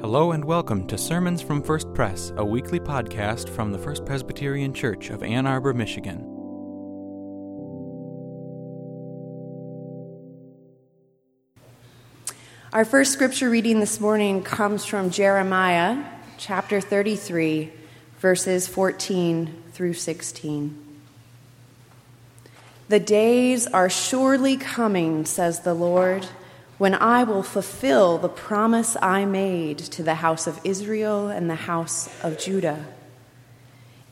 Hello 0.00 0.32
and 0.32 0.46
welcome 0.46 0.86
to 0.86 0.96
Sermons 0.96 1.42
from 1.42 1.62
First 1.62 1.92
Pres, 1.92 2.32
a 2.38 2.44
weekly 2.44 2.80
podcast 2.80 3.50
from 3.50 3.70
the 3.70 3.76
First 3.76 4.06
Presbyterian 4.06 4.72
Church 4.72 5.10
of 5.10 5.22
Ann 5.22 5.46
Arbor, 5.46 5.74
Michigan. 5.74 6.24
Our 12.72 12.86
first 12.86 13.12
scripture 13.12 13.50
reading 13.50 13.78
this 13.80 14.00
morning 14.00 14.42
comes 14.42 14.86
from 14.86 15.10
Jeremiah 15.10 16.02
chapter 16.38 16.80
33, 16.80 17.70
verses 18.20 18.66
14 18.66 19.64
through 19.72 19.92
16. 19.92 20.82
The 22.88 23.00
days 23.00 23.66
are 23.66 23.90
surely 23.90 24.56
coming, 24.56 25.26
says 25.26 25.60
the 25.60 25.74
Lord 25.74 26.26
when 26.80 26.94
I 26.94 27.24
will 27.24 27.42
fulfill 27.42 28.16
the 28.16 28.30
promise 28.30 28.96
I 29.02 29.26
made 29.26 29.76
to 29.76 30.02
the 30.02 30.14
house 30.14 30.46
of 30.46 30.58
Israel 30.64 31.28
and 31.28 31.50
the 31.50 31.54
house 31.54 32.08
of 32.22 32.38
Judah. 32.38 32.86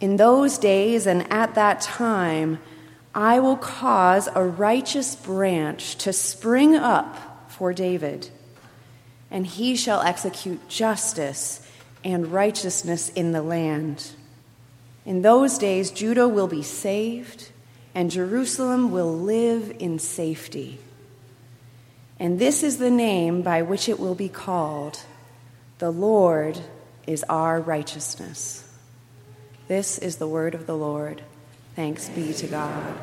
In 0.00 0.16
those 0.16 0.58
days 0.58 1.06
and 1.06 1.32
at 1.32 1.54
that 1.54 1.80
time, 1.80 2.58
I 3.14 3.40
will 3.40 3.56
cause 3.56 4.28
a 4.34 4.44
righteous 4.44 5.16
branch 5.16 5.96
to 5.96 6.12
spring 6.12 6.76
up 6.76 7.50
for 7.50 7.72
David, 7.72 8.28
and 9.30 9.46
he 9.46 9.74
shall 9.74 10.02
execute 10.02 10.68
justice 10.68 11.66
and 12.04 12.26
righteousness 12.26 13.08
in 13.08 13.32
the 13.32 13.42
land. 13.42 14.10
In 15.06 15.22
those 15.22 15.56
days, 15.56 15.90
Judah 15.90 16.28
will 16.28 16.48
be 16.48 16.62
saved, 16.62 17.50
and 17.94 18.10
Jerusalem 18.10 18.90
will 18.90 19.16
live 19.18 19.74
in 19.78 19.98
safety. 19.98 20.80
And 22.20 22.38
this 22.38 22.62
is 22.62 22.78
the 22.78 22.90
name 22.90 23.42
by 23.42 23.62
which 23.62 23.88
it 23.88 24.00
will 24.00 24.14
be 24.14 24.28
called 24.28 25.00
The 25.78 25.90
Lord 25.90 26.58
is 27.06 27.24
our 27.28 27.60
righteousness. 27.60 28.68
This 29.68 29.98
is 29.98 30.16
the 30.16 30.26
word 30.26 30.54
of 30.54 30.66
the 30.66 30.76
Lord. 30.76 31.22
Thanks 31.76 32.08
be 32.08 32.32
to 32.32 32.46
God. 32.48 32.94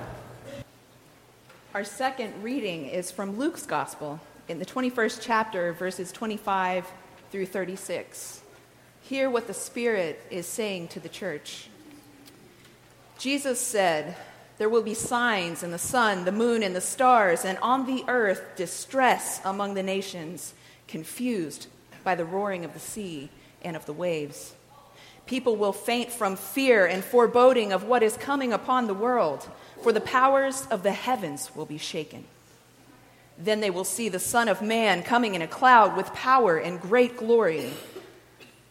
Our 1.73 1.83
second 1.83 2.43
reading 2.43 2.87
is 2.87 3.11
from 3.11 3.37
Luke's 3.37 3.65
Gospel 3.65 4.19
in 4.47 4.59
the 4.59 4.65
21st 4.65 5.19
chapter, 5.21 5.73
verses 5.73 6.11
25 6.11 6.85
through 7.31 7.45
36. 7.45 8.41
Hear 9.01 9.29
what 9.29 9.47
the 9.47 9.53
Spirit 9.53 10.21
is 10.29 10.45
saying 10.45 10.89
to 10.89 10.99
the 10.99 11.09
church. 11.09 11.69
Jesus 13.17 13.59
said, 13.59 14.17
there 14.57 14.69
will 14.69 14.81
be 14.81 14.93
signs 14.93 15.63
in 15.63 15.71
the 15.71 15.77
sun, 15.77 16.23
the 16.25 16.31
moon, 16.31 16.63
and 16.63 16.75
the 16.75 16.81
stars, 16.81 17.43
and 17.43 17.57
on 17.61 17.85
the 17.85 18.05
earth 18.07 18.41
distress 18.55 19.41
among 19.43 19.73
the 19.73 19.83
nations, 19.83 20.53
confused 20.87 21.67
by 22.03 22.15
the 22.15 22.25
roaring 22.25 22.63
of 22.63 22.73
the 22.73 22.79
sea 22.79 23.29
and 23.61 23.75
of 23.75 23.85
the 23.85 23.93
waves. 23.93 24.53
People 25.25 25.55
will 25.55 25.73
faint 25.73 26.11
from 26.11 26.35
fear 26.35 26.85
and 26.85 27.03
foreboding 27.03 27.73
of 27.73 27.83
what 27.83 28.03
is 28.03 28.15
coming 28.15 28.53
upon 28.53 28.87
the 28.87 28.93
world, 28.93 29.49
for 29.81 29.91
the 29.91 30.01
powers 30.01 30.67
of 30.67 30.83
the 30.83 30.91
heavens 30.93 31.53
will 31.55 31.65
be 31.65 31.77
shaken. 31.77 32.23
Then 33.37 33.59
they 33.59 33.69
will 33.69 33.83
see 33.83 34.07
the 34.07 34.19
Son 34.19 34.47
of 34.47 34.61
Man 34.61 35.03
coming 35.03 35.35
in 35.35 35.41
a 35.41 35.47
cloud 35.47 35.97
with 35.97 36.13
power 36.13 36.57
and 36.57 36.79
great 36.79 37.17
glory. 37.17 37.71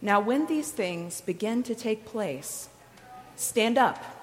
Now, 0.01 0.21
when 0.21 0.47
these 0.47 0.71
things 0.71 1.21
begin 1.21 1.63
to 1.65 1.75
take 1.75 2.07
place, 2.07 2.69
stand 3.37 3.77
up 3.77 4.14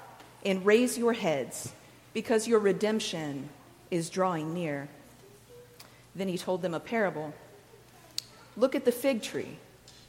and 0.45 0.65
raise 0.65 0.97
your 0.97 1.13
heads, 1.13 1.71
because 2.13 2.47
your 2.47 2.59
redemption 2.59 3.49
is 3.89 4.09
drawing 4.09 4.53
near. 4.53 4.89
Then 6.15 6.27
he 6.27 6.37
told 6.37 6.61
them 6.61 6.73
a 6.73 6.79
parable 6.79 7.33
Look 8.57 8.75
at 8.75 8.83
the 8.85 8.91
fig 8.91 9.21
tree 9.21 9.57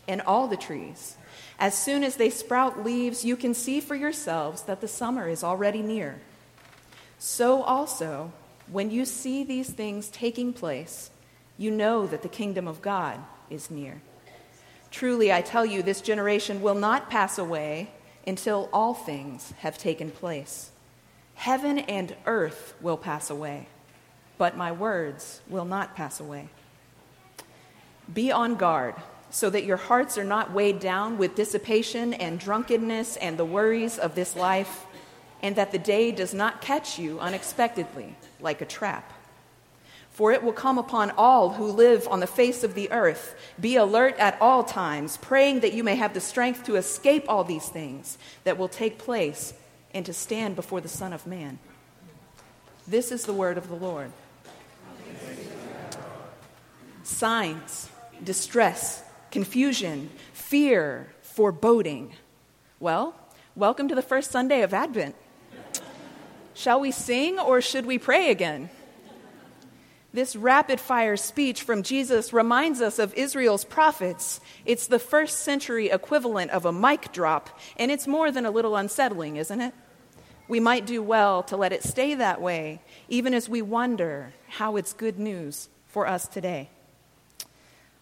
and 0.09 0.21
all 0.23 0.49
the 0.49 0.57
trees. 0.57 1.17
As 1.59 1.79
soon 1.79 2.03
as 2.03 2.17
they 2.17 2.29
sprout 2.29 2.85
leaves, 2.85 3.25
you 3.25 3.37
can 3.37 3.55
see 3.55 3.81
for 3.81 3.95
yourselves 3.95 4.63
that 4.63 4.81
the 4.81 4.89
summer 4.89 5.29
is 5.29 5.45
already 5.45 5.81
near. 5.81 6.21
So 7.19 7.63
also, 7.63 8.33
when 8.67 8.91
you 8.91 9.05
see 9.05 9.45
these 9.45 9.71
things 9.71 10.09
taking 10.09 10.53
place, 10.53 11.11
you 11.57 11.71
know 11.71 12.07
that 12.07 12.23
the 12.23 12.29
kingdom 12.29 12.67
of 12.67 12.83
God 12.83 13.21
is 13.49 13.71
near. 13.71 14.03
Truly, 14.91 15.33
I 15.33 15.41
tell 15.41 15.65
you, 15.65 15.83
this 15.83 16.01
generation 16.01 16.63
will 16.63 16.75
not 16.75 17.09
pass 17.09 17.39
away 17.39 17.91
until 18.27 18.69
all 18.73 18.95
things 18.95 19.53
have 19.59 19.79
taken 19.79 20.11
place. 20.11 20.71
Heaven 21.35 21.79
and 21.79 22.15
earth 22.27 22.75
will 22.81 22.97
pass 22.97 23.31
away, 23.31 23.67
but 24.39 24.57
my 24.57 24.71
words 24.71 25.41
will 25.49 25.65
not 25.65 25.97
pass 25.97 26.21
away. 26.21 26.49
Be 28.13 28.31
on 28.31 28.57
guard 28.57 28.95
so 29.31 29.49
that 29.49 29.65
your 29.65 29.79
hearts 29.79 30.19
are 30.19 30.25
not 30.25 30.53
weighed 30.53 30.79
down 30.79 31.17
with 31.17 31.35
dissipation 31.35 32.13
and 32.15 32.39
drunkenness 32.39 33.17
and 33.17 33.39
the 33.39 33.45
worries 33.45 33.99
of 33.99 34.15
this 34.15 34.37
life, 34.37 34.85
and 35.41 35.57
that 35.57 35.73
the 35.73 35.79
day 35.79 36.13
does 36.13 36.35
not 36.35 36.61
catch 36.61 36.99
you 36.99 37.19
unexpectedly 37.19 38.15
like 38.41 38.61
a 38.61 38.67
trap 38.67 39.13
for 40.23 40.31
it 40.31 40.45
will 40.45 40.53
come 40.53 40.79
upon 40.79 41.11
all 41.19 41.51
who 41.51 41.67
live 41.67 42.07
on 42.07 42.21
the 42.21 42.29
face 42.29 42.63
of 42.63 42.75
the 42.75 42.89
earth. 42.93 43.35
Be 43.61 43.75
alert 43.75 44.17
at 44.21 44.41
all 44.41 44.63
times, 44.63 45.17
praying 45.17 45.59
that 45.59 45.73
you 45.73 45.83
may 45.83 45.97
have 45.97 46.15
the 46.15 46.21
strength 46.21 46.63
to 46.67 46.77
escape 46.77 47.25
all 47.27 47.43
these 47.43 47.69
things 47.69 48.19
that 48.45 48.57
will 48.57 48.69
take 48.69 48.99
place 48.99 49.53
and 49.93 50.07
to 50.07 50.13
stand 50.13 50.55
before 50.55 50.81
the 50.81 50.87
Son 50.87 51.13
of 51.13 51.27
Man. 51.27 51.59
This 52.87 53.11
is 53.11 53.25
the 53.25 53.33
word 53.33 53.59
of 53.59 53.69
the 53.69 53.75
Lord. 53.75 54.13
Signs, 57.03 57.91
distress, 58.23 59.03
confusion, 59.33 60.09
fear, 60.33 61.09
foreboding. 61.23 62.13
Well, 62.79 63.17
welcome 63.57 63.89
to 63.89 63.97
the 63.97 64.03
first 64.03 64.31
Sunday 64.31 64.63
of 64.63 64.73
Advent. 64.73 65.17
Shall 66.55 66.79
we 66.79 66.93
sing 66.93 67.41
or 67.41 67.61
should 67.61 67.87
we 67.87 67.99
pray 67.99 68.31
again? 68.31 68.71
This 70.15 70.37
rapid 70.37 70.79
fire 70.79 71.17
speech 71.17 71.63
from 71.63 71.83
Jesus 71.83 72.35
reminds 72.35 72.83
us 72.83 72.99
of 72.99 73.15
Israel's 73.15 73.65
prophets. 73.65 74.41
It's 74.67 74.87
the 74.87 74.99
first 74.99 75.39
century 75.39 75.89
equivalent 75.89 76.51
of 76.51 76.67
a 76.67 76.73
mic 76.73 77.13
drop, 77.13 77.59
and 77.79 77.91
it's 77.91 78.07
more 78.07 78.31
than 78.31 78.45
a 78.45 78.51
little 78.51 78.77
unsettling, 78.77 79.37
isn't 79.37 79.61
it? 79.61 79.73
We 80.49 80.61
might 80.61 80.85
do 80.85 81.03
well 81.03 81.43
to 81.45 81.57
let 81.57 81.73
it 81.73 81.83
stay 81.83 82.15
that 82.15 82.43
way, 82.43 82.83
even 83.09 83.33
as 83.33 83.49
we 83.49 83.63
wonder 83.63 84.35
how 84.49 84.77
it's 84.77 84.93
good 84.93 85.19
news 85.19 85.71
for 85.87 86.07
us 86.07 86.29
today. 86.29 86.69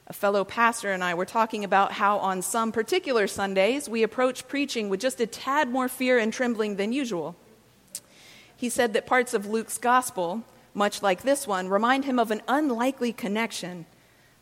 A 0.09 0.13
fellow 0.13 0.43
pastor 0.43 0.91
and 0.91 1.05
I 1.05 1.15
were 1.15 1.25
talking 1.25 1.63
about 1.63 1.93
how 1.93 2.19
on 2.19 2.43
some 2.43 2.73
particular 2.73 3.29
Sundays 3.29 3.89
we 3.89 4.03
approach 4.03 4.49
preaching 4.49 4.89
with 4.89 4.99
just 4.99 5.21
a 5.21 5.27
tad 5.29 5.69
more 5.69 5.87
fear 5.89 6.19
and 6.19 6.33
trembling 6.33 6.75
than 6.75 6.93
usual. 6.93 7.37
He 8.57 8.69
said 8.69 8.95
that 8.95 9.07
parts 9.07 9.33
of 9.33 9.47
Luke's 9.47 9.79
gospel, 9.79 10.43
much 10.75 11.03
like 11.03 11.23
this 11.23 11.47
one, 11.47 11.69
remind 11.69 12.05
him 12.05 12.19
of 12.19 12.31
an 12.31 12.43
unlikely 12.49 13.13
connection 13.13 13.87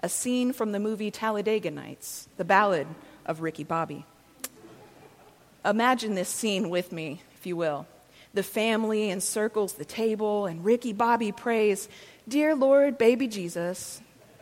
a 0.00 0.09
scene 0.09 0.53
from 0.53 0.72
the 0.72 0.78
movie 0.78 1.11
Talladega 1.11 1.71
Nights, 1.71 2.28
the 2.37 2.44
ballad 2.44 2.87
of 3.27 3.41
Ricky 3.41 3.65
Bobby. 3.65 4.05
Imagine 5.65 6.15
this 6.15 6.28
scene 6.28 6.71
with 6.71 6.93
me, 6.93 7.22
if 7.37 7.47
you 7.47 7.56
will. 7.56 7.87
The 8.33 8.43
family 8.43 9.11
encircles 9.11 9.72
the 9.72 9.84
table, 9.84 10.47
and 10.47 10.65
Ricky 10.65 10.93
Bobby 10.93 11.33
prays, 11.33 11.88
Dear 12.28 12.55
Lord, 12.55 12.99
baby 12.99 13.27
Jesus, 13.27 14.00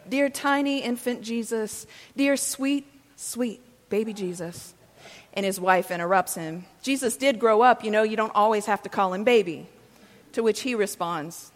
dear 0.09 0.29
tiny 0.29 0.81
infant 0.81 1.23
Jesus, 1.23 1.87
dear 2.17 2.37
sweet, 2.37 2.87
sweet 3.17 3.61
baby 3.89 4.13
Jesus. 4.13 4.75
And 5.33 5.47
his 5.47 5.61
wife 5.61 5.91
interrupts 5.91 6.35
him. 6.35 6.65
Jesus 6.83 7.17
did 7.17 7.39
grow 7.39 7.63
up, 7.63 7.85
you 7.85 7.91
know, 7.91 8.03
you 8.03 8.17
don't 8.17 8.35
always 8.35 8.67
have 8.67 8.83
to 8.83 8.89
call 8.89 9.15
him 9.15 9.25
baby. 9.25 9.67
To 10.33 10.43
which 10.43 10.61
he 10.61 10.75
responds, 10.75 11.53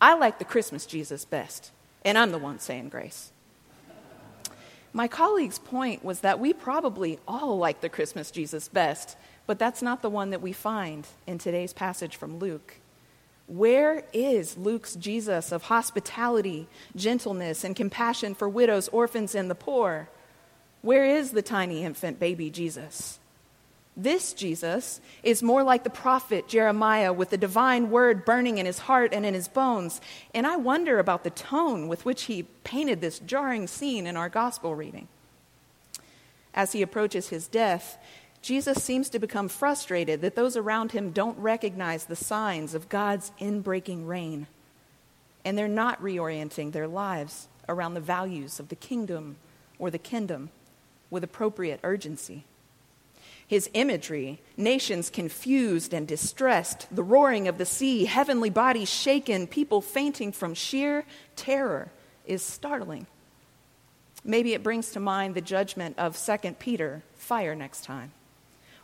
I 0.00 0.14
like 0.14 0.38
the 0.38 0.44
Christmas 0.44 0.86
Jesus 0.86 1.24
best, 1.24 1.70
and 2.04 2.18
I'm 2.18 2.32
the 2.32 2.38
one 2.38 2.58
saying 2.58 2.88
grace. 2.88 3.30
My 4.92 5.08
colleague's 5.08 5.58
point 5.58 6.04
was 6.04 6.20
that 6.20 6.38
we 6.38 6.52
probably 6.52 7.18
all 7.26 7.58
like 7.58 7.80
the 7.80 7.88
Christmas 7.88 8.30
Jesus 8.30 8.68
best, 8.68 9.16
but 9.46 9.58
that's 9.58 9.82
not 9.82 10.02
the 10.02 10.10
one 10.10 10.30
that 10.30 10.40
we 10.40 10.52
find 10.52 11.06
in 11.26 11.38
today's 11.38 11.72
passage 11.72 12.14
from 12.14 12.38
Luke. 12.38 12.76
Where 13.46 14.04
is 14.12 14.56
Luke's 14.56 14.94
Jesus 14.94 15.52
of 15.52 15.64
hospitality, 15.64 16.68
gentleness, 16.96 17.64
and 17.64 17.76
compassion 17.76 18.34
for 18.34 18.48
widows, 18.48 18.88
orphans, 18.88 19.34
and 19.34 19.50
the 19.50 19.54
poor? 19.54 20.08
Where 20.80 21.04
is 21.04 21.32
the 21.32 21.42
tiny 21.42 21.82
infant 21.82 22.20
baby 22.20 22.48
Jesus? 22.48 23.18
This 23.96 24.32
Jesus 24.32 25.00
is 25.22 25.42
more 25.42 25.62
like 25.62 25.84
the 25.84 25.90
prophet 25.90 26.48
Jeremiah 26.48 27.12
with 27.12 27.30
the 27.30 27.36
divine 27.36 27.90
word 27.90 28.24
burning 28.24 28.58
in 28.58 28.66
his 28.66 28.80
heart 28.80 29.12
and 29.12 29.24
in 29.24 29.34
his 29.34 29.46
bones. 29.46 30.00
And 30.34 30.46
I 30.46 30.56
wonder 30.56 30.98
about 30.98 31.22
the 31.22 31.30
tone 31.30 31.86
with 31.86 32.04
which 32.04 32.24
he 32.24 32.42
painted 32.64 33.00
this 33.00 33.20
jarring 33.20 33.68
scene 33.68 34.06
in 34.06 34.16
our 34.16 34.28
gospel 34.28 34.74
reading. 34.74 35.06
As 36.54 36.72
he 36.72 36.82
approaches 36.82 37.28
his 37.28 37.46
death, 37.46 37.98
Jesus 38.42 38.82
seems 38.82 39.08
to 39.10 39.18
become 39.18 39.48
frustrated 39.48 40.20
that 40.22 40.34
those 40.34 40.56
around 40.56 40.92
him 40.92 41.12
don't 41.12 41.38
recognize 41.38 42.04
the 42.04 42.16
signs 42.16 42.74
of 42.74 42.88
God's 42.88 43.32
inbreaking 43.40 44.06
reign. 44.06 44.48
And 45.44 45.56
they're 45.56 45.68
not 45.68 46.02
reorienting 46.02 46.72
their 46.72 46.88
lives 46.88 47.48
around 47.68 47.94
the 47.94 48.00
values 48.00 48.58
of 48.58 48.68
the 48.68 48.76
kingdom 48.76 49.36
or 49.78 49.90
the 49.90 49.98
kingdom 49.98 50.50
with 51.10 51.22
appropriate 51.22 51.80
urgency. 51.82 52.44
His 53.46 53.68
imagery, 53.74 54.40
nations 54.56 55.10
confused 55.10 55.92
and 55.92 56.08
distressed, 56.08 56.86
the 56.90 57.02
roaring 57.02 57.46
of 57.46 57.58
the 57.58 57.66
sea, 57.66 58.06
heavenly 58.06 58.50
bodies 58.50 58.88
shaken, 58.88 59.46
people 59.46 59.80
fainting 59.80 60.32
from 60.32 60.54
sheer 60.54 61.04
terror, 61.36 61.90
is 62.26 62.42
startling. 62.42 63.06
Maybe 64.24 64.54
it 64.54 64.62
brings 64.62 64.90
to 64.92 65.00
mind 65.00 65.34
the 65.34 65.42
judgment 65.42 65.98
of 65.98 66.18
2 66.18 66.52
Peter, 66.52 67.02
fire 67.14 67.54
next 67.54 67.84
time. 67.84 68.12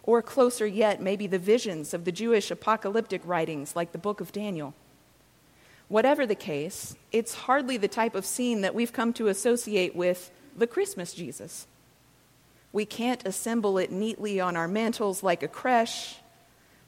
Or 0.02 0.20
closer 0.20 0.66
yet, 0.66 1.00
maybe 1.00 1.26
the 1.26 1.38
visions 1.38 1.94
of 1.94 2.04
the 2.04 2.12
Jewish 2.12 2.50
apocalyptic 2.50 3.22
writings 3.24 3.74
like 3.74 3.92
the 3.92 3.98
book 3.98 4.20
of 4.20 4.32
Daniel. 4.32 4.74
Whatever 5.88 6.26
the 6.26 6.34
case, 6.34 6.94
it's 7.10 7.34
hardly 7.34 7.76
the 7.76 7.88
type 7.88 8.14
of 8.14 8.26
scene 8.26 8.60
that 8.60 8.74
we've 8.74 8.92
come 8.92 9.12
to 9.14 9.28
associate 9.28 9.96
with 9.96 10.30
the 10.56 10.66
Christmas 10.66 11.14
Jesus. 11.14 11.66
We 12.72 12.84
can't 12.84 13.26
assemble 13.26 13.78
it 13.78 13.90
neatly 13.90 14.40
on 14.40 14.56
our 14.56 14.68
mantles 14.68 15.22
like 15.22 15.42
a 15.42 15.48
creche. 15.48 16.16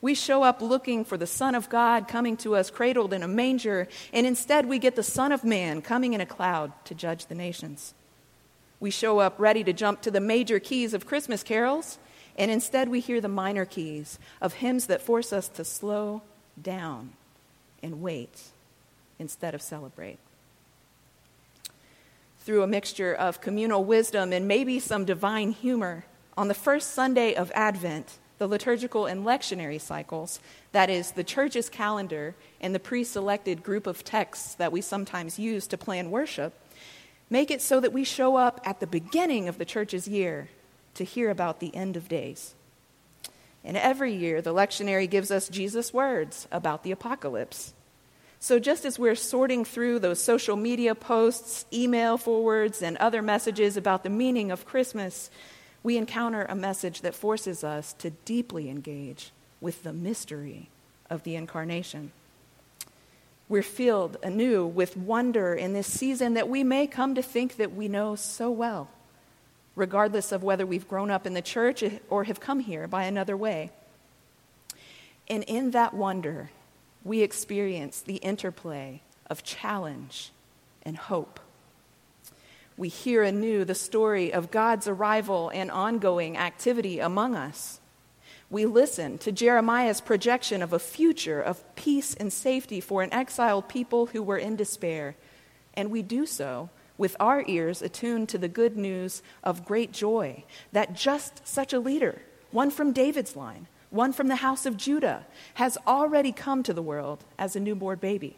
We 0.01 0.15
show 0.15 0.43
up 0.43 0.61
looking 0.61 1.05
for 1.05 1.17
the 1.17 1.27
Son 1.27 1.55
of 1.55 1.69
God 1.69 2.09
coming 2.09 2.37
to 2.39 2.57
us 2.57 2.71
cradled 2.71 3.13
in 3.13 3.23
a 3.23 3.29
manger, 3.29 3.89
and 4.13 4.27
instead 4.27 4.67
we 4.67 4.79
get 4.79 4.97
the 4.97 5.03
Son 5.03 5.33
of 5.33 5.45
Man 5.45 5.83
coming 5.83 6.13
in 6.13 6.21
a 6.21 6.27
cloud 6.27 6.73
to 6.87 6.95
judge 6.95 7.27
the 7.27 7.35
nations. 7.35 7.95
We 8.81 8.91
show 8.91 9.21
up 9.21 9.35
ready 9.39 9.63
to 9.65 9.73
jump 9.73 10.03
to 10.03 10.11
the 10.11 10.21
major 10.21 10.59
keys 10.59 10.93
of 10.93 11.07
Christmas 11.07 11.43
carols, 11.43 11.99
and 12.37 12.51
instead 12.51 12.89
we 12.89 13.01
hear 13.01 13.21
the 13.21 13.29
minor 13.29 13.65
keys 13.65 14.19
of 14.41 14.55
hymns 14.55 14.87
that 14.87 15.03
force 15.03 15.33
us 15.33 15.47
to 15.49 15.65
slow 15.65 16.23
down 16.61 17.13
and 17.83 18.03
wait 18.03 18.51
instead 19.19 19.55
of 19.55 19.63
celebrate 19.63 20.19
through 22.45 22.63
a 22.63 22.67
mixture 22.67 23.15
of 23.15 23.41
communal 23.41 23.85
wisdom 23.85 24.33
and 24.33 24.49
maybe 24.49 24.79
some 24.79 25.05
divine 25.05 25.53
humor, 25.53 26.05
on 26.37 26.49
the 26.49 26.55
first 26.55 26.93
Sunday 26.93 27.35
of 27.35 27.53
Advent, 27.55 28.19
the 28.39 28.49
liturgical 28.49 29.07
and 29.07 29.25
lectionary 29.25 29.81
cycles, 29.81 30.41
that 30.73 30.91
is, 30.91 31.13
the 31.13 31.23
church's 31.23 31.69
calendar 31.69 32.35
and 32.61 32.75
the 32.75 32.81
pre 32.81 33.05
selected 33.05 33.63
group 33.63 33.87
of 33.87 34.03
texts 34.03 34.55
that 34.55 34.73
we 34.73 34.81
sometimes 34.81 35.39
use 35.39 35.67
to 35.69 35.79
plan 35.79 36.11
worship, 36.11 36.53
make 37.31 37.51
it 37.51 37.63
so 37.63 37.79
that 37.79 37.93
we 37.93 38.03
show 38.03 38.37
up 38.37 38.61
at 38.65 38.81
the 38.81 38.87
beginning 38.87 39.47
of 39.47 39.59
the 39.59 39.65
church's 39.65 40.09
year 40.09 40.49
to 40.95 41.05
hear 41.05 41.31
about 41.31 41.61
the 41.61 41.75
end 41.77 41.97
of 41.97 42.09
days. 42.09 42.55
And 43.65 43.77
every 43.77 44.13
year, 44.13 44.43
the 44.43 44.53
lectionary 44.53 45.09
gives 45.09 45.31
us 45.31 45.49
Jesus' 45.49 45.95
words 45.95 46.49
about 46.51 46.83
the 46.83 46.91
apocalypse. 46.91 47.75
So, 48.43 48.59
just 48.59 48.85
as 48.85 48.99
we're 48.99 49.15
sorting 49.15 49.65
through 49.65 50.01
those 50.01 50.21
social 50.21 50.57
media 50.57 50.97
posts, 50.97 51.65
email 51.73 52.19
forwards, 52.19 52.83
and 52.83 52.97
other 52.97 53.23
messages 53.23 53.77
about 53.77 54.03
the 54.03 54.11
meaning 54.11 54.51
of 54.51 54.67
Christmas, 54.67 55.31
we 55.85 55.97
encounter 55.97 56.45
a 56.49 56.57
message 56.57 57.03
that 57.03 57.15
forces 57.15 57.63
us 57.63 57.93
to 58.01 58.11
deeply 58.11 58.69
engage 58.69 59.31
with 59.61 59.85
the 59.85 59.93
mystery 59.93 60.71
of 61.09 61.23
the 61.23 61.37
incarnation. 61.37 62.11
We're 63.49 63.63
filled 63.63 64.17
anew 64.25 64.67
with 64.67 64.97
wonder 64.97 65.55
in 65.55 65.73
this 65.73 65.87
season 65.87 66.35
that 66.35 66.49
we 66.49 66.65
may 66.65 66.89
come 66.89 67.15
to 67.15 67.23
think 67.23 67.59
that 67.59 67.77
we 67.77 67.87
know 67.87 68.17
so 68.17 68.51
well, 68.51 68.89
regardless 69.77 70.33
of 70.33 70.43
whether 70.43 70.67
we've 70.67 70.89
grown 70.89 71.13
up 71.13 71.29
in 71.29 71.35
the 71.35 71.43
church 71.43 71.85
or 72.11 72.25
have 72.25 72.41
come 72.41 72.59
here 72.59 72.89
by 72.89 73.05
another 73.05 73.37
way. 73.37 73.71
And 75.29 75.45
in 75.45 75.71
that 75.71 75.95
wonder, 75.95 76.51
we 77.05 77.23
experience 77.23 78.01
the 78.01 78.17
interplay 78.17 79.01
of 79.29 79.43
challenge 79.43 80.31
and 80.83 80.97
hope. 80.97 81.41
We 82.77 82.89
hear 82.89 83.23
anew 83.23 83.65
the 83.65 83.75
story 83.75 84.33
of 84.33 84.51
God's 84.51 84.89
arrival 84.89 85.51
and 85.53 85.71
ongoing 85.71 86.37
activity 86.37 87.01
among 87.01 87.35
us. 87.35 87.81
We 88.51 88.67
listen 88.67 89.19
to 89.19 89.33
Jeremiah's 89.33 90.01
projection 90.01 90.63
of 90.63 90.73
a 90.73 90.79
future 90.79 91.41
of 91.41 91.65
peace 91.75 92.15
and 92.15 92.33
safety 92.33 92.81
for 92.81 93.03
an 93.03 93.13
exiled 93.13 93.69
people 93.69 94.07
who 94.07 94.23
were 94.23 94.37
in 94.37 94.57
despair, 94.57 95.17
and 95.75 95.91
we 95.91 96.03
do 96.03 96.27
so 96.27 96.69
with 96.99 97.17
our 97.19 97.45
ears 97.47 97.83
attuned 97.83 98.29
to 98.29 98.39
the 98.39 98.49
good 98.49 98.77
news 98.77 99.23
of 99.43 99.65
great 99.65 99.91
joy 99.91 100.45
that 100.73 100.95
just 100.95 101.47
such 101.49 101.73
a 101.73 101.81
leader, 101.81 102.21
one 102.51 102.71
from 102.71 102.93
David's 102.93 103.35
line, 103.37 103.67
one 103.93 104.13
from 104.13 104.29
the 104.29 104.37
house 104.37 104.67
of 104.67 104.77
Judah, 104.77 105.27
has 105.55 105.79
already 105.87 106.33
come 106.33 106.63
to 106.63 106.73
the 106.73 106.83
world 106.83 107.25
as 107.39 107.55
a 107.55 107.61
newborn 107.61 107.99
baby. 107.99 108.37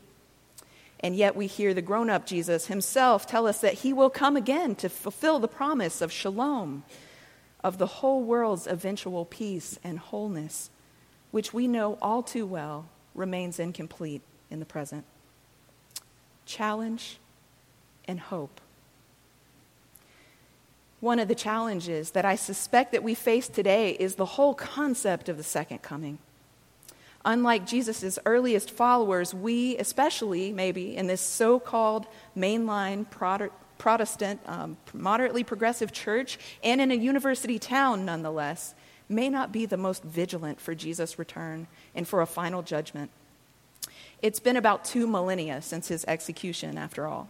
And 1.01 1.15
yet 1.15 1.37
we 1.37 1.47
hear 1.47 1.73
the 1.73 1.83
grown 1.83 2.11
up 2.11 2.27
Jesus 2.27 2.67
himself 2.67 3.27
tell 3.27 3.47
us 3.47 3.61
that 3.61 3.75
he 3.75 3.93
will 3.93 4.11
come 4.11 4.37
again 4.37 4.75
to 4.77 4.89
fulfill 4.89 5.39
the 5.39 5.49
promise 5.49 6.01
of 6.01 6.11
shalom, 6.11 6.83
of 7.62 7.79
the 7.79 7.87
whole 7.87 8.23
world's 8.23 8.67
eventual 8.67 9.25
peace 9.25 9.79
and 9.85 9.99
wholeness, 9.99 10.71
which 11.31 11.55
we 11.55 11.69
know 11.69 11.99
all 12.03 12.23
too 12.23 12.47
well 12.47 12.87
remains 13.15 13.59
incomplete 13.59 14.23
in 14.51 14.61
the 14.61 14.67
present. 14.67 15.05
Challenge 16.47 17.19
and 18.06 18.19
hope 18.19 18.61
one 21.05 21.19
of 21.19 21.29
the 21.29 21.35
challenges 21.35 22.12
that 22.12 22.25
I 22.25 22.35
suspect 22.35 22.93
that 22.93 23.03
we 23.03 23.15
face 23.15 23.47
today 23.47 23.91
is 23.93 24.15
the 24.15 24.25
whole 24.25 24.55
concept 24.55 25.29
of 25.29 25.37
the 25.37 25.43
second 25.43 25.83
coming. 25.83 26.19
Unlike 27.27 27.67
Jesus' 27.67 28.19
earliest 28.25 28.71
followers, 28.71 29.35
we, 29.35 29.77
especially 29.77 30.51
maybe 30.51 30.97
in 30.97 31.06
this 31.06 31.21
so 31.21 31.61
called 31.61 32.06
mainline 32.37 33.06
Protestant, 33.79 34.41
um, 34.47 34.79
moderately 34.95 35.45
progressive 35.45 35.93
church, 35.93 36.39
and 36.62 36.81
in 36.81 36.91
a 36.91 36.95
university 36.95 37.59
town 37.59 38.05
nonetheless, 38.06 38.75
may 39.06 39.29
not 39.29 39.53
be 39.53 39.67
the 39.67 39.77
most 39.77 40.03
vigilant 40.03 40.59
for 40.59 40.75
Jesus' 40.75 41.19
return 41.19 41.67
and 41.95 42.09
for 42.09 42.23
a 42.23 42.27
final 42.27 42.62
judgment. 42.62 43.11
It's 44.23 44.41
been 44.41 44.56
about 44.56 44.87
two 44.87 45.06
millennia 45.06 45.61
since 45.61 45.89
his 45.89 46.05
execution, 46.06 46.79
after 46.79 47.06
all. 47.06 47.29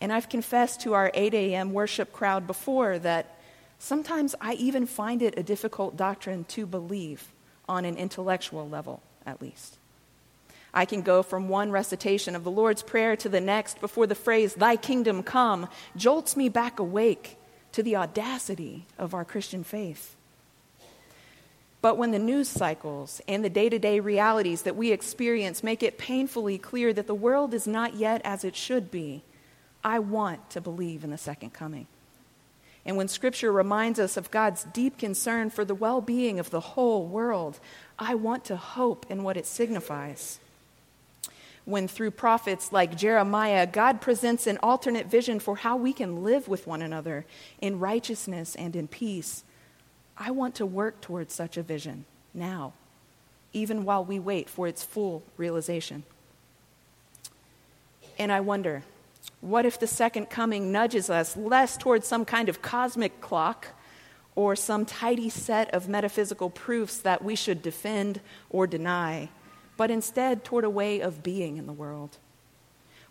And 0.00 0.12
I've 0.12 0.28
confessed 0.28 0.80
to 0.82 0.94
our 0.94 1.10
8 1.14 1.34
a.m. 1.34 1.72
worship 1.72 2.12
crowd 2.12 2.46
before 2.46 2.98
that 3.00 3.36
sometimes 3.78 4.34
I 4.40 4.54
even 4.54 4.86
find 4.86 5.22
it 5.22 5.38
a 5.38 5.42
difficult 5.42 5.96
doctrine 5.96 6.44
to 6.44 6.66
believe 6.66 7.32
on 7.68 7.84
an 7.84 7.96
intellectual 7.96 8.68
level, 8.68 9.02
at 9.26 9.42
least. 9.42 9.76
I 10.72 10.84
can 10.84 11.02
go 11.02 11.22
from 11.22 11.48
one 11.48 11.70
recitation 11.70 12.36
of 12.36 12.44
the 12.44 12.50
Lord's 12.50 12.82
Prayer 12.82 13.16
to 13.16 13.28
the 13.28 13.40
next 13.40 13.80
before 13.80 14.06
the 14.06 14.14
phrase, 14.14 14.54
Thy 14.54 14.76
kingdom 14.76 15.22
come, 15.22 15.68
jolts 15.96 16.36
me 16.36 16.48
back 16.48 16.78
awake 16.78 17.36
to 17.72 17.82
the 17.82 17.96
audacity 17.96 18.86
of 18.98 19.14
our 19.14 19.24
Christian 19.24 19.64
faith. 19.64 20.14
But 21.80 21.96
when 21.96 22.10
the 22.10 22.18
news 22.18 22.48
cycles 22.48 23.20
and 23.28 23.44
the 23.44 23.50
day 23.50 23.68
to 23.68 23.78
day 23.78 24.00
realities 24.00 24.62
that 24.62 24.76
we 24.76 24.90
experience 24.90 25.62
make 25.62 25.82
it 25.82 25.96
painfully 25.96 26.58
clear 26.58 26.92
that 26.92 27.06
the 27.06 27.14
world 27.14 27.54
is 27.54 27.66
not 27.66 27.94
yet 27.94 28.20
as 28.24 28.44
it 28.44 28.56
should 28.56 28.90
be, 28.90 29.22
I 29.82 29.98
want 29.98 30.50
to 30.50 30.60
believe 30.60 31.04
in 31.04 31.10
the 31.10 31.18
second 31.18 31.52
coming. 31.52 31.86
And 32.84 32.96
when 32.96 33.08
Scripture 33.08 33.52
reminds 33.52 33.98
us 33.98 34.16
of 34.16 34.30
God's 34.30 34.64
deep 34.64 34.98
concern 34.98 35.50
for 35.50 35.64
the 35.64 35.74
well 35.74 36.00
being 36.00 36.38
of 36.38 36.50
the 36.50 36.60
whole 36.60 37.04
world, 37.04 37.60
I 37.98 38.14
want 38.14 38.44
to 38.46 38.56
hope 38.56 39.06
in 39.10 39.22
what 39.22 39.36
it 39.36 39.46
signifies. 39.46 40.40
When 41.64 41.86
through 41.86 42.12
prophets 42.12 42.72
like 42.72 42.96
Jeremiah, 42.96 43.66
God 43.66 44.00
presents 44.00 44.46
an 44.46 44.58
alternate 44.62 45.06
vision 45.06 45.38
for 45.38 45.56
how 45.56 45.76
we 45.76 45.92
can 45.92 46.24
live 46.24 46.48
with 46.48 46.66
one 46.66 46.80
another 46.80 47.26
in 47.60 47.78
righteousness 47.78 48.54
and 48.54 48.74
in 48.74 48.88
peace, 48.88 49.44
I 50.16 50.30
want 50.30 50.54
to 50.54 50.64
work 50.64 51.02
towards 51.02 51.34
such 51.34 51.58
a 51.58 51.62
vision 51.62 52.06
now, 52.32 52.72
even 53.52 53.84
while 53.84 54.02
we 54.02 54.18
wait 54.18 54.48
for 54.48 54.66
its 54.66 54.82
full 54.82 55.22
realization. 55.36 56.04
And 58.18 58.32
I 58.32 58.40
wonder, 58.40 58.82
what 59.40 59.66
if 59.66 59.78
the 59.78 59.86
second 59.86 60.30
coming 60.30 60.72
nudges 60.72 61.08
us 61.08 61.36
less 61.36 61.76
towards 61.76 62.06
some 62.06 62.24
kind 62.24 62.48
of 62.48 62.62
cosmic 62.62 63.20
clock 63.20 63.68
or 64.34 64.54
some 64.54 64.84
tidy 64.84 65.28
set 65.28 65.72
of 65.74 65.88
metaphysical 65.88 66.50
proofs 66.50 66.98
that 66.98 67.24
we 67.24 67.34
should 67.34 67.62
defend 67.62 68.20
or 68.50 68.66
deny, 68.66 69.28
but 69.76 69.90
instead 69.90 70.44
toward 70.44 70.64
a 70.64 70.70
way 70.70 71.00
of 71.00 71.22
being 71.22 71.56
in 71.56 71.66
the 71.66 71.72
world? 71.72 72.18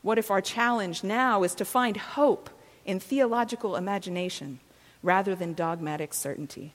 What 0.01 0.17
if 0.17 0.31
our 0.31 0.41
challenge 0.41 1.03
now 1.03 1.43
is 1.43 1.55
to 1.55 1.65
find 1.65 1.97
hope 1.97 2.50
in 2.86 3.00
theological 3.00 3.75
imagination 3.75 4.59
rather 5.03 5.36
than 5.36 5.53
dogmatic 5.53 6.13
certainty? 6.13 6.74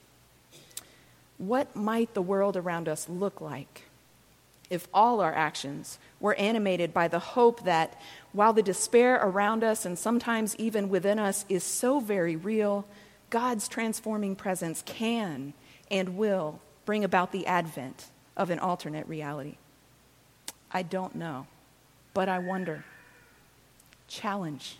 What 1.38 1.74
might 1.74 2.14
the 2.14 2.22
world 2.22 2.56
around 2.56 2.88
us 2.88 3.08
look 3.08 3.40
like 3.40 3.84
if 4.70 4.88
all 4.92 5.20
our 5.20 5.34
actions 5.34 5.98
were 6.20 6.34
animated 6.34 6.94
by 6.94 7.08
the 7.08 7.18
hope 7.18 7.64
that 7.64 8.00
while 8.32 8.52
the 8.52 8.62
despair 8.62 9.16
around 9.22 9.62
us 9.62 9.84
and 9.84 9.98
sometimes 9.98 10.56
even 10.56 10.88
within 10.88 11.18
us 11.18 11.44
is 11.48 11.62
so 11.64 12.00
very 12.00 12.36
real, 12.36 12.86
God's 13.30 13.68
transforming 13.68 14.36
presence 14.36 14.82
can 14.86 15.52
and 15.90 16.16
will 16.16 16.60
bring 16.84 17.04
about 17.04 17.32
the 17.32 17.46
advent 17.46 18.06
of 18.36 18.50
an 18.50 18.58
alternate 18.58 19.06
reality. 19.06 19.56
I 20.72 20.82
don't 20.82 21.14
know, 21.14 21.46
but 22.14 22.28
I 22.28 22.38
wonder. 22.38 22.84
Challenge 24.08 24.78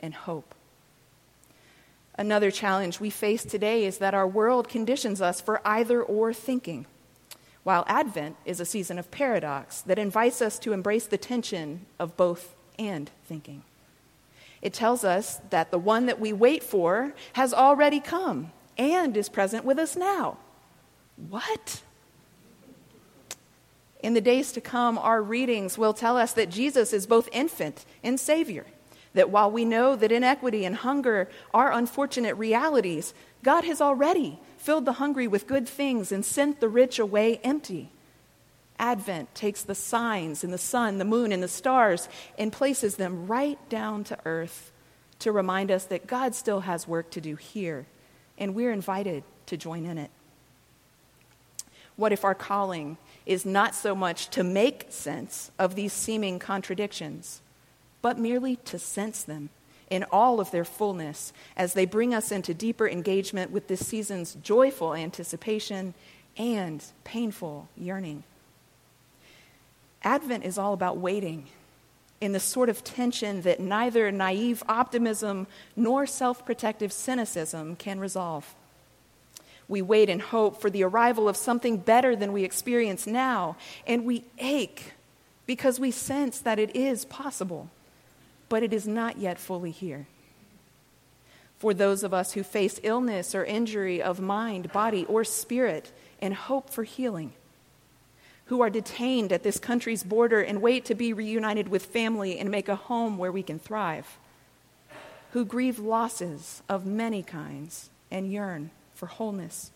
and 0.00 0.14
hope. 0.14 0.54
Another 2.16 2.50
challenge 2.50 3.00
we 3.00 3.10
face 3.10 3.44
today 3.44 3.84
is 3.84 3.98
that 3.98 4.14
our 4.14 4.26
world 4.26 4.68
conditions 4.68 5.20
us 5.20 5.40
for 5.40 5.60
either 5.64 6.02
or 6.02 6.32
thinking, 6.32 6.86
while 7.62 7.84
Advent 7.86 8.36
is 8.44 8.60
a 8.60 8.64
season 8.64 8.98
of 8.98 9.10
paradox 9.10 9.82
that 9.82 9.98
invites 9.98 10.40
us 10.40 10.58
to 10.60 10.72
embrace 10.72 11.06
the 11.06 11.18
tension 11.18 11.86
of 11.98 12.16
both 12.16 12.54
and 12.78 13.10
thinking. 13.26 13.62
It 14.62 14.72
tells 14.72 15.04
us 15.04 15.40
that 15.50 15.70
the 15.70 15.78
one 15.78 16.06
that 16.06 16.20
we 16.20 16.32
wait 16.32 16.62
for 16.62 17.14
has 17.34 17.54
already 17.54 18.00
come 18.00 18.52
and 18.76 19.16
is 19.16 19.28
present 19.28 19.64
with 19.64 19.78
us 19.78 19.96
now. 19.96 20.38
What? 21.28 21.82
In 24.02 24.14
the 24.14 24.20
days 24.20 24.52
to 24.52 24.60
come, 24.60 24.96
our 24.96 25.22
readings 25.22 25.76
will 25.76 25.92
tell 25.92 26.16
us 26.16 26.32
that 26.32 26.50
Jesus 26.50 26.92
is 26.92 27.06
both 27.06 27.28
infant 27.32 27.84
and 28.02 28.18
Savior. 28.18 28.66
That 29.12 29.30
while 29.30 29.50
we 29.50 29.64
know 29.64 29.96
that 29.96 30.12
inequity 30.12 30.64
and 30.64 30.76
hunger 30.76 31.28
are 31.52 31.72
unfortunate 31.72 32.34
realities, 32.36 33.12
God 33.42 33.64
has 33.64 33.80
already 33.80 34.38
filled 34.60 34.84
the 34.84 34.94
hungry 34.94 35.26
with 35.26 35.46
good 35.46 35.66
things 35.66 36.12
and 36.12 36.24
sent 36.24 36.60
the 36.60 36.68
rich 36.68 36.98
away 36.98 37.40
empty. 37.42 37.90
Advent 38.78 39.34
takes 39.34 39.62
the 39.62 39.74
signs 39.74 40.44
in 40.44 40.50
the 40.50 40.58
sun, 40.58 40.98
the 40.98 41.04
moon, 41.04 41.32
and 41.32 41.42
the 41.42 41.48
stars 41.48 42.08
and 42.38 42.52
places 42.52 42.96
them 42.96 43.26
right 43.26 43.58
down 43.70 44.04
to 44.04 44.18
earth 44.26 44.70
to 45.18 45.32
remind 45.32 45.70
us 45.70 45.84
that 45.86 46.06
God 46.06 46.34
still 46.34 46.60
has 46.60 46.86
work 46.86 47.10
to 47.10 47.20
do 47.20 47.36
here, 47.36 47.86
and 48.38 48.54
we're 48.54 48.72
invited 48.72 49.24
to 49.46 49.56
join 49.56 49.86
in 49.86 49.96
it. 49.98 50.10
What 51.96 52.12
if 52.12 52.24
our 52.24 52.34
calling 52.34 52.98
is 53.26 53.44
not 53.46 53.74
so 53.74 53.94
much 53.94 54.28
to 54.30 54.44
make 54.44 54.86
sense 54.90 55.50
of 55.58 55.74
these 55.74 55.92
seeming 55.92 56.38
contradictions, 56.38 57.40
but 58.02 58.18
merely 58.18 58.56
to 58.56 58.78
sense 58.78 59.22
them 59.22 59.50
in 59.90 60.04
all 60.10 60.40
of 60.40 60.50
their 60.50 60.64
fullness 60.64 61.32
as 61.56 61.74
they 61.74 61.84
bring 61.84 62.14
us 62.14 62.32
into 62.32 62.54
deeper 62.54 62.88
engagement 62.88 63.50
with 63.50 63.66
this 63.68 63.86
season's 63.86 64.34
joyful 64.36 64.94
anticipation 64.94 65.92
and 66.36 66.82
painful 67.04 67.68
yearning? 67.76 68.22
Advent 70.02 70.44
is 70.44 70.56
all 70.56 70.72
about 70.72 70.96
waiting 70.96 71.46
in 72.20 72.32
the 72.32 72.40
sort 72.40 72.68
of 72.68 72.84
tension 72.84 73.42
that 73.42 73.60
neither 73.60 74.10
naive 74.12 74.62
optimism 74.68 75.46
nor 75.74 76.06
self 76.06 76.44
protective 76.44 76.92
cynicism 76.92 77.76
can 77.76 77.98
resolve. 77.98 78.54
We 79.68 79.82
wait 79.82 80.10
and 80.10 80.20
hope 80.20 80.60
for 80.60 80.68
the 80.68 80.82
arrival 80.84 81.28
of 81.28 81.36
something 81.36 81.78
better 81.78 82.16
than 82.16 82.32
we 82.32 82.44
experience 82.44 83.06
now, 83.06 83.56
and 83.86 84.04
we 84.04 84.24
ache 84.38 84.94
because 85.46 85.80
we 85.80 85.90
sense 85.90 86.38
that 86.40 86.58
it 86.58 86.74
is 86.76 87.04
possible, 87.04 87.70
but 88.50 88.62
it 88.62 88.74
is 88.74 88.86
not 88.86 89.16
yet 89.16 89.38
fully 89.38 89.70
here. 89.70 90.06
For 91.56 91.72
those 91.72 92.02
of 92.02 92.12
us 92.12 92.32
who 92.32 92.42
face 92.42 92.80
illness 92.82 93.34
or 93.34 93.44
injury 93.44 94.02
of 94.02 94.20
mind, 94.20 94.72
body, 94.72 95.06
or 95.06 95.24
spirit 95.24 95.92
and 96.20 96.34
hope 96.34 96.68
for 96.68 96.84
healing, 96.84 97.32
who 98.46 98.60
are 98.60 98.68
detained 98.68 99.32
at 99.32 99.44
this 99.44 99.60
country's 99.60 100.02
border 100.02 100.40
and 100.40 100.60
wait 100.60 100.84
to 100.86 100.94
be 100.94 101.12
reunited 101.12 101.68
with 101.68 101.86
family 101.86 102.38
and 102.38 102.50
make 102.50 102.68
a 102.68 102.74
home 102.74 103.16
where 103.16 103.30
we 103.30 103.42
can 103.42 103.60
thrive, 103.60 104.18
who 105.32 105.44
grieve 105.44 105.78
losses 105.78 106.62
of 106.68 106.84
many 106.84 107.22
kinds 107.22 107.90
and 108.10 108.32
yearn 108.32 108.70
for 108.92 109.06
wholeness, 109.06 109.70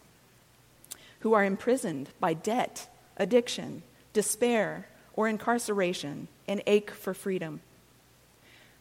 who 1.20 1.32
are 1.34 1.44
imprisoned 1.44 2.08
by 2.18 2.34
debt, 2.34 2.88
addiction, 3.16 3.84
despair, 4.12 4.88
or 5.12 5.28
incarceration 5.28 6.26
and 6.48 6.60
ache 6.66 6.90
for 6.90 7.14
freedom, 7.14 7.60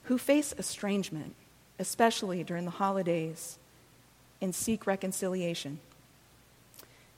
who 0.04 0.18
face 0.18 0.54
estrangement, 0.58 1.36
especially 1.80 2.44
during 2.44 2.66
the 2.66 2.72
holidays, 2.72 3.58
and 4.42 4.54
seek 4.54 4.86
reconciliation, 4.86 5.80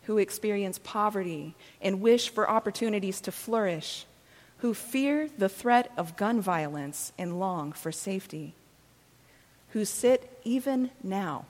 who 0.04 0.18
experience 0.18 0.80
poverty 0.80 1.56
and 1.82 2.02
wish 2.02 2.30
for 2.30 2.50
opportunities 2.50 3.20
to 3.22 3.32
flourish, 3.32 4.06
who 4.58 4.74
fear 4.74 5.30
the 5.38 5.50
threat 5.50 5.92
of 5.98 6.16
gun 6.16 6.40
violence 6.40 7.12
and 7.18 7.40
long 7.40 7.72
for 7.72 7.92
safety, 7.92 8.54
who 9.70 9.84
sit 9.84 10.40
even 10.44 10.92
now 11.04 11.46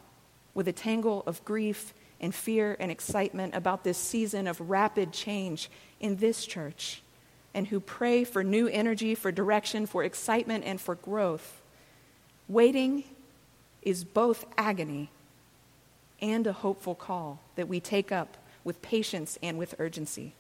with 0.54 0.68
a 0.68 0.74
tangle 0.74 1.24
of 1.28 1.44
grief 1.44 1.94
and 2.22 2.34
fear 2.34 2.78
and 2.80 2.90
excitement 2.90 3.54
about 3.54 3.84
this 3.84 3.98
season 3.98 4.48
of 4.48 4.60
rapid 4.62 5.12
change 5.12 5.70
in 6.00 6.16
this 6.16 6.46
church, 6.46 7.02
and 7.56 7.68
who 7.68 7.80
pray 7.80 8.26
for 8.26 8.44
new 8.44 8.68
energy, 8.68 9.16
for 9.16 9.32
direction, 9.32 9.86
for 9.86 10.04
excitement, 10.04 10.66
and 10.66 10.80
for 10.80 10.96
growth. 10.96 11.62
Waiting 12.50 13.06
is 13.82 14.04
both 14.04 14.46
agony 14.58 15.10
and 16.22 16.46
a 16.46 16.54
hopeful 16.54 16.96
call 16.96 17.40
that 17.56 17.70
we 17.70 17.80
take 17.80 18.12
up 18.12 18.38
with 18.66 18.82
patience 18.82 19.40
and 19.42 19.58
with 19.58 19.74
urgency. 19.80 20.34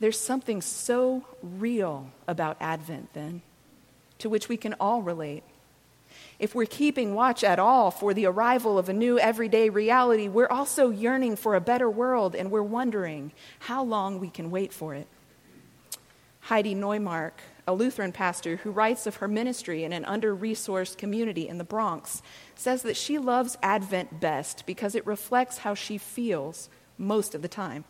There's 0.00 0.20
something 0.20 0.60
so 0.60 1.24
real 1.42 2.10
about 2.28 2.58
Advent, 2.60 3.14
then, 3.14 3.40
to 4.18 4.28
which 4.28 4.50
we 4.50 4.58
can 4.58 4.74
all 4.74 5.00
relate. 5.00 5.44
If 6.38 6.54
we're 6.54 6.66
keeping 6.66 7.14
watch 7.14 7.42
at 7.42 7.58
all 7.58 7.90
for 7.90 8.12
the 8.12 8.26
arrival 8.26 8.76
of 8.76 8.90
a 8.90 8.92
new 8.92 9.18
everyday 9.18 9.70
reality, 9.70 10.28
we're 10.28 10.46
also 10.46 10.90
yearning 10.90 11.36
for 11.36 11.54
a 11.54 11.60
better 11.60 11.88
world 11.88 12.34
and 12.34 12.50
we're 12.50 12.62
wondering 12.62 13.32
how 13.60 13.82
long 13.82 14.20
we 14.20 14.28
can 14.28 14.50
wait 14.50 14.72
for 14.72 14.94
it. 14.94 15.06
Heidi 16.48 16.74
Neumark, 16.74 17.32
a 17.66 17.72
Lutheran 17.72 18.12
pastor 18.12 18.56
who 18.56 18.70
writes 18.70 19.06
of 19.06 19.16
her 19.16 19.28
ministry 19.28 19.82
in 19.82 19.94
an 19.94 20.04
under 20.04 20.36
resourced 20.36 20.98
community 20.98 21.48
in 21.48 21.56
the 21.56 21.64
Bronx, 21.64 22.20
says 22.54 22.82
that 22.82 22.98
she 22.98 23.16
loves 23.16 23.56
Advent 23.62 24.20
best 24.20 24.66
because 24.66 24.94
it 24.94 25.06
reflects 25.06 25.58
how 25.58 25.72
she 25.72 25.96
feels 25.96 26.68
most 26.98 27.34
of 27.34 27.40
the 27.40 27.48
time. 27.48 27.84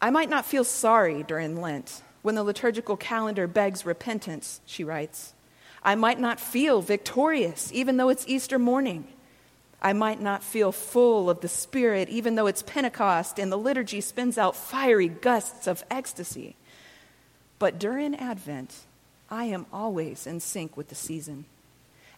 I 0.00 0.08
might 0.08 0.30
not 0.30 0.46
feel 0.46 0.64
sorry 0.64 1.22
during 1.22 1.60
Lent 1.60 2.00
when 2.22 2.34
the 2.34 2.42
liturgical 2.42 2.96
calendar 2.96 3.46
begs 3.46 3.84
repentance, 3.84 4.62
she 4.64 4.82
writes. 4.82 5.34
I 5.82 5.96
might 5.96 6.18
not 6.18 6.40
feel 6.40 6.80
victorious, 6.80 7.70
even 7.74 7.98
though 7.98 8.08
it's 8.08 8.26
Easter 8.26 8.58
morning. 8.58 9.06
I 9.82 9.92
might 9.92 10.22
not 10.22 10.42
feel 10.42 10.72
full 10.72 11.28
of 11.28 11.42
the 11.42 11.48
Spirit, 11.48 12.08
even 12.08 12.36
though 12.36 12.46
it's 12.46 12.62
Pentecost 12.62 13.38
and 13.38 13.52
the 13.52 13.58
liturgy 13.58 14.00
spins 14.00 14.38
out 14.38 14.56
fiery 14.56 15.08
gusts 15.08 15.66
of 15.66 15.84
ecstasy. 15.90 16.56
But 17.58 17.78
during 17.78 18.14
Advent, 18.14 18.74
I 19.30 19.44
am 19.46 19.66
always 19.72 20.26
in 20.26 20.40
sync 20.40 20.76
with 20.76 20.88
the 20.88 20.94
season. 20.94 21.46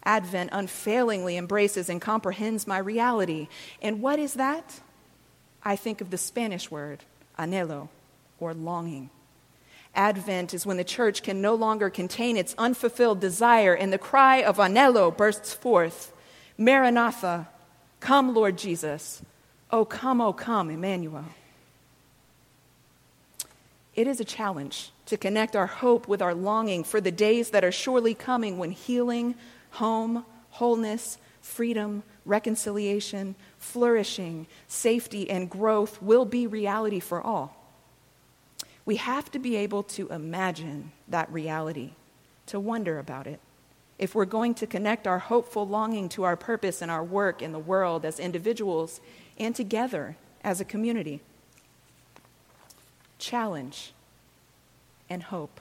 Advent 0.04 0.50
unfailingly 0.52 1.36
embraces 1.36 1.88
and 1.88 2.00
comprehends 2.00 2.66
my 2.66 2.78
reality. 2.78 3.48
And 3.82 4.00
what 4.00 4.18
is 4.18 4.34
that? 4.34 4.80
I 5.62 5.76
think 5.76 6.00
of 6.00 6.10
the 6.10 6.18
Spanish 6.18 6.70
word, 6.70 7.04
anhelo, 7.38 7.88
or 8.40 8.54
longing. 8.54 9.10
Advent 9.94 10.54
is 10.54 10.64
when 10.64 10.76
the 10.76 10.84
church 10.84 11.22
can 11.22 11.40
no 11.40 11.54
longer 11.54 11.90
contain 11.90 12.36
its 12.36 12.54
unfulfilled 12.56 13.20
desire, 13.20 13.74
and 13.74 13.92
the 13.92 13.98
cry 13.98 14.42
of 14.42 14.58
anhelo 14.58 15.14
bursts 15.14 15.52
forth 15.52 16.12
Maranatha, 16.56 17.48
come, 18.00 18.34
Lord 18.34 18.58
Jesus. 18.58 19.22
Oh, 19.70 19.84
come, 19.84 20.20
oh, 20.20 20.32
come, 20.32 20.70
Emmanuel. 20.70 21.24
It 23.98 24.06
is 24.06 24.20
a 24.20 24.24
challenge 24.24 24.92
to 25.06 25.16
connect 25.16 25.56
our 25.56 25.66
hope 25.66 26.06
with 26.06 26.22
our 26.22 26.32
longing 26.32 26.84
for 26.84 27.00
the 27.00 27.10
days 27.10 27.50
that 27.50 27.64
are 27.64 27.72
surely 27.72 28.14
coming 28.14 28.56
when 28.56 28.70
healing, 28.70 29.34
home, 29.72 30.24
wholeness, 30.50 31.18
freedom, 31.40 32.04
reconciliation, 32.24 33.34
flourishing, 33.58 34.46
safety, 34.68 35.28
and 35.28 35.50
growth 35.50 36.00
will 36.00 36.24
be 36.24 36.46
reality 36.46 37.00
for 37.00 37.20
all. 37.20 37.56
We 38.84 38.94
have 38.96 39.32
to 39.32 39.40
be 39.40 39.56
able 39.56 39.82
to 39.82 40.06
imagine 40.10 40.92
that 41.08 41.28
reality, 41.32 41.94
to 42.46 42.60
wonder 42.60 43.00
about 43.00 43.26
it. 43.26 43.40
If 43.98 44.14
we're 44.14 44.26
going 44.26 44.54
to 44.54 44.66
connect 44.68 45.08
our 45.08 45.18
hopeful 45.18 45.66
longing 45.66 46.08
to 46.10 46.22
our 46.22 46.36
purpose 46.36 46.82
and 46.82 46.90
our 46.92 47.02
work 47.02 47.42
in 47.42 47.50
the 47.50 47.58
world 47.58 48.04
as 48.04 48.20
individuals 48.20 49.00
and 49.38 49.56
together 49.56 50.16
as 50.44 50.60
a 50.60 50.64
community. 50.64 51.20
Challenge 53.18 53.92
and 55.10 55.24
hope. 55.24 55.60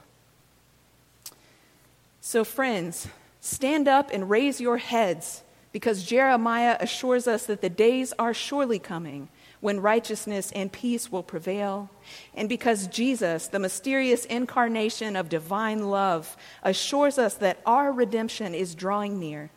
So, 2.22 2.44
friends, 2.44 3.08
stand 3.40 3.88
up 3.88 4.10
and 4.12 4.30
raise 4.30 4.60
your 4.60 4.78
heads 4.78 5.44
because 5.72 6.04
Jeremiah 6.04 6.78
assures 6.80 7.28
us 7.28 7.46
that 7.46 7.62
the 7.62 7.70
days 7.70 8.14
are 8.20 8.34
surely 8.34 8.80
coming 8.80 9.30
when 9.60 9.80
righteousness 9.80 10.52
and 10.54 10.72
peace 10.72 11.12
will 11.12 11.24
prevail, 11.24 11.90
and 12.36 12.48
because 12.48 12.88
Jesus, 12.88 13.48
the 13.48 13.60
mysterious 13.60 14.26
incarnation 14.26 15.16
of 15.16 15.30
divine 15.30 15.90
love, 15.90 16.38
assures 16.64 17.18
us 17.18 17.34
that 17.36 17.60
our 17.66 17.92
redemption 17.92 18.54
is 18.54 18.76
drawing 18.76 19.20
near. 19.20 19.50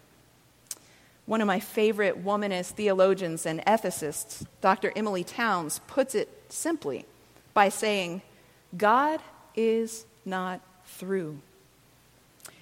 One 1.26 1.40
of 1.40 1.46
my 1.46 1.60
favorite 1.60 2.24
womanist 2.24 2.72
theologians 2.72 3.44
and 3.44 3.64
ethicists, 3.66 4.46
Dr. 4.60 4.92
Emilie 4.96 5.24
Townes, 5.24 5.80
puts 5.86 6.14
it 6.14 6.28
simply 6.48 7.04
by 7.54 7.68
saying, 7.68 8.22
God 8.76 9.20
is 9.54 10.06
not 10.24 10.60
through. 10.84 11.40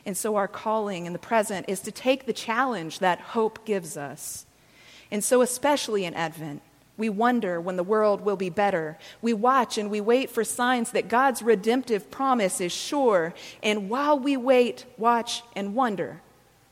And 0.06 0.16
so, 0.16 0.36
our 0.36 0.48
calling 0.48 1.06
in 1.06 1.12
the 1.12 1.18
present 1.18 1.66
is 1.68 1.80
to 1.80 1.92
take 1.92 2.24
the 2.24 2.32
challenge 2.32 3.00
that 3.00 3.20
hope 3.20 3.64
gives 3.66 3.96
us. 3.96 4.46
And 5.10 5.22
so, 5.22 5.42
especially 5.42 6.04
in 6.04 6.14
Advent, 6.14 6.62
we 6.96 7.08
wonder 7.08 7.60
when 7.60 7.76
the 7.76 7.84
world 7.84 8.22
will 8.22 8.36
be 8.36 8.50
better. 8.50 8.98
We 9.22 9.32
watch 9.32 9.78
and 9.78 9.90
we 9.90 10.00
wait 10.00 10.30
for 10.30 10.44
signs 10.44 10.90
that 10.90 11.08
God's 11.08 11.42
redemptive 11.42 12.10
promise 12.10 12.60
is 12.60 12.72
sure. 12.72 13.34
And 13.62 13.88
while 13.88 14.18
we 14.18 14.36
wait, 14.36 14.84
watch, 14.96 15.42
and 15.54 15.74
wonder, 15.74 16.20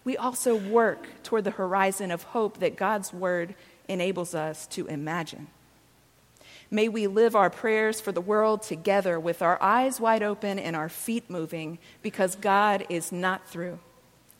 we 0.03 0.17
also 0.17 0.57
work 0.57 1.07
toward 1.23 1.45
the 1.45 1.53
horizon 1.53 2.11
of 2.11 2.23
hope 2.25 2.59
that 2.59 2.77
God's 2.77 3.13
word 3.13 3.55
enables 3.89 4.35
us 4.35 4.67
to 4.69 4.87
imagine. 4.87 5.47
May 6.71 6.89
we 6.89 7.07
live 7.07 7.37
our 7.37 7.51
prayers 7.51 8.01
for 8.01 8.13
the 8.13 8.21
world 8.21 8.63
together 8.63 9.21
with 9.21 9.41
our 9.41 9.61
eyes 9.63 10.01
wide 10.01 10.23
open 10.23 10.59
and 10.59 10.75
our 10.75 10.89
feet 10.89 11.31
moving 11.31 11.79
because 12.03 12.35
God 12.35 12.85
is 12.89 13.13
not 13.13 13.49
through. 13.49 13.79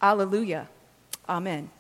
Alleluia. 0.03 0.69
Amen. 1.29 1.71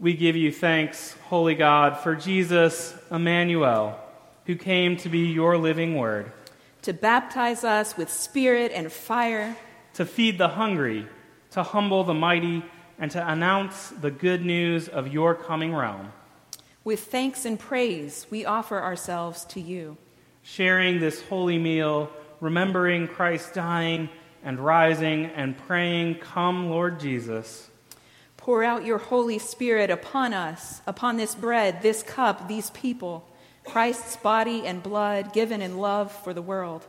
We 0.00 0.14
give 0.14 0.34
you 0.34 0.50
thanks, 0.50 1.16
Holy 1.28 1.54
God, 1.54 1.98
for 1.98 2.16
Jesus, 2.16 2.94
Emmanuel, 3.10 3.98
who 4.46 4.56
came 4.56 4.96
to 4.98 5.08
be 5.08 5.20
your 5.30 5.56
living 5.56 5.96
word, 5.96 6.32
to 6.82 6.92
baptize 6.92 7.62
us 7.62 7.96
with 7.96 8.12
spirit 8.12 8.72
and 8.74 8.92
fire, 8.92 9.56
to 9.94 10.04
feed 10.04 10.36
the 10.36 10.48
hungry, 10.48 11.06
to 11.52 11.62
humble 11.62 12.02
the 12.02 12.12
mighty, 12.12 12.64
and 12.98 13.10
to 13.12 13.30
announce 13.30 13.90
the 13.90 14.10
good 14.10 14.44
news 14.44 14.88
of 14.88 15.12
your 15.12 15.34
coming 15.34 15.74
realm. 15.74 16.12
With 16.84 17.00
thanks 17.04 17.46
and 17.46 17.58
praise, 17.58 18.26
we 18.28 18.44
offer 18.44 18.78
ourselves 18.78 19.46
to 19.46 19.60
you. 19.60 19.96
Sharing 20.42 21.00
this 21.00 21.22
holy 21.22 21.58
meal, 21.58 22.10
remembering 22.40 23.08
Christ 23.08 23.54
dying 23.54 24.10
and 24.44 24.60
rising, 24.60 25.24
and 25.24 25.56
praying, 25.56 26.16
Come, 26.16 26.68
Lord 26.68 27.00
Jesus. 27.00 27.70
Pour 28.36 28.62
out 28.62 28.84
your 28.84 28.98
Holy 28.98 29.38
Spirit 29.38 29.88
upon 29.88 30.34
us, 30.34 30.82
upon 30.86 31.16
this 31.16 31.34
bread, 31.34 31.80
this 31.80 32.02
cup, 32.02 32.46
these 32.46 32.68
people, 32.70 33.26
Christ's 33.64 34.16
body 34.16 34.66
and 34.66 34.82
blood 34.82 35.32
given 35.32 35.62
in 35.62 35.78
love 35.78 36.12
for 36.12 36.34
the 36.34 36.42
world. 36.42 36.86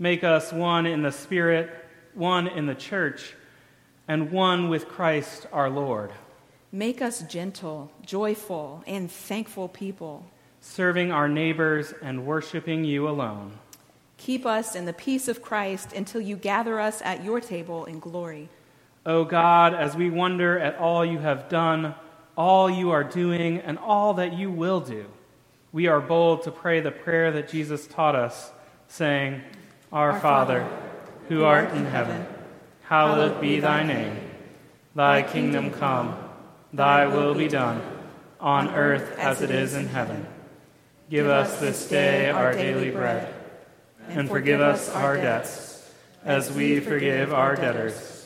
Make 0.00 0.24
us 0.24 0.52
one 0.52 0.86
in 0.86 1.02
the 1.02 1.12
Spirit, 1.12 1.70
one 2.14 2.48
in 2.48 2.66
the 2.66 2.74
church, 2.74 3.34
and 4.08 4.32
one 4.32 4.68
with 4.68 4.88
Christ 4.88 5.46
our 5.52 5.70
Lord. 5.70 6.10
Make 6.72 7.02
us 7.02 7.22
gentle, 7.22 7.90
joyful, 8.06 8.84
and 8.86 9.10
thankful 9.10 9.66
people, 9.66 10.24
serving 10.60 11.10
our 11.10 11.28
neighbors 11.28 11.92
and 12.00 12.24
worshiping 12.24 12.84
you 12.84 13.08
alone. 13.08 13.58
Keep 14.18 14.46
us 14.46 14.76
in 14.76 14.84
the 14.84 14.92
peace 14.92 15.26
of 15.26 15.42
Christ 15.42 15.92
until 15.92 16.20
you 16.20 16.36
gather 16.36 16.78
us 16.78 17.02
at 17.02 17.24
your 17.24 17.40
table 17.40 17.86
in 17.86 17.98
glory. 17.98 18.48
O 19.04 19.24
God, 19.24 19.74
as 19.74 19.96
we 19.96 20.10
wonder 20.10 20.60
at 20.60 20.76
all 20.76 21.04
you 21.04 21.18
have 21.18 21.48
done, 21.48 21.94
all 22.36 22.70
you 22.70 22.90
are 22.90 23.02
doing, 23.02 23.58
and 23.58 23.76
all 23.76 24.14
that 24.14 24.34
you 24.34 24.50
will 24.50 24.80
do, 24.80 25.06
we 25.72 25.88
are 25.88 26.00
bold 26.00 26.42
to 26.44 26.52
pray 26.52 26.80
the 26.80 26.92
prayer 26.92 27.32
that 27.32 27.48
Jesus 27.48 27.86
taught 27.88 28.14
us, 28.14 28.52
saying, 28.86 29.40
Our, 29.92 30.12
Our 30.12 30.20
Father, 30.20 30.68
who 31.28 31.42
art 31.42 31.70
in 31.72 31.86
heaven, 31.86 32.26
hallowed 32.82 33.40
be 33.40 33.58
thy 33.58 33.82
name. 33.82 34.16
Thy 34.94 35.22
kingdom 35.22 35.70
come, 35.70 36.16
thy 36.72 37.06
will 37.06 37.34
be 37.34 37.48
done, 37.48 37.82
on 38.40 38.68
earth 38.74 39.18
as 39.18 39.42
it 39.42 39.50
is 39.50 39.74
in 39.74 39.86
heaven. 39.88 40.26
Give 41.10 41.26
us 41.26 41.58
this 41.60 41.88
day 41.88 42.30
our 42.30 42.52
daily 42.52 42.90
bread, 42.90 43.34
and 44.08 44.28
forgive 44.28 44.60
us 44.60 44.88
our 44.88 45.16
debts, 45.16 45.90
as 46.24 46.52
we 46.52 46.80
forgive 46.80 47.32
our 47.32 47.56
debtors 47.56 48.20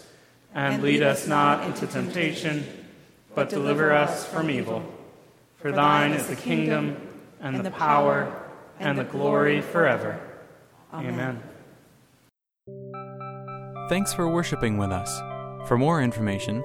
and 0.54 0.82
lead 0.82 1.02
us 1.02 1.26
not 1.26 1.66
into 1.66 1.86
temptation, 1.86 2.64
but 3.34 3.50
deliver 3.50 3.92
us 3.92 4.24
from 4.24 4.48
evil. 4.48 4.84
For 5.56 5.72
thine 5.72 6.12
is 6.12 6.28
the 6.28 6.36
kingdom, 6.36 6.96
and 7.40 7.64
the 7.64 7.70
power, 7.72 8.32
and 8.78 8.96
the 8.96 9.04
glory 9.04 9.60
forever. 9.60 10.20
Amen. 10.92 11.42
Thanks 13.88 14.14
for 14.14 14.28
worshiping 14.28 14.78
with 14.78 14.92
us. 14.92 15.18
For 15.68 15.76
more 15.76 16.00
information, 16.00 16.64